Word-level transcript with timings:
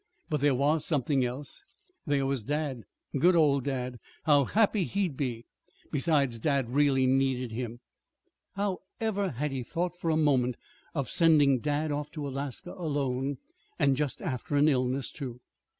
But 0.31 0.39
there 0.39 0.55
was 0.55 0.83
something 0.83 1.23
else. 1.23 1.63
There 2.07 2.25
was 2.25 2.43
dad. 2.43 2.85
Good 3.19 3.35
old 3.35 3.65
dad! 3.65 3.99
How 4.23 4.45
happy 4.45 4.83
he'd 4.85 5.15
be! 5.15 5.45
Besides, 5.91 6.39
dad 6.39 6.71
really 6.71 7.05
needed 7.05 7.51
him. 7.51 7.81
How 8.55 8.79
ever 8.99 9.29
had 9.29 9.51
he 9.51 9.61
thought 9.61 9.95
for 9.95 10.09
a 10.09 10.17
moment 10.17 10.55
of 10.95 11.07
sending 11.11 11.59
dad 11.59 11.91
off 11.91 12.09
to 12.13 12.27
Alaska 12.27 12.73
alone, 12.75 13.37
and 13.77 13.95
just 13.95 14.23
after 14.23 14.55
an 14.55 14.67
illness, 14.67 15.11
too! 15.11 15.39